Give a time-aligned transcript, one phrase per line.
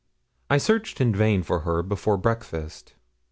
[0.49, 2.95] I searched in vain for her before breakfast.